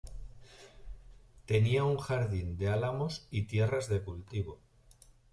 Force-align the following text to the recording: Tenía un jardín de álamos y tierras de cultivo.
Tenía 1.45 1.83
un 1.83 1.99
jardín 1.99 2.57
de 2.57 2.69
álamos 2.69 3.27
y 3.29 3.43
tierras 3.43 3.87
de 3.87 4.01
cultivo. 4.01 4.57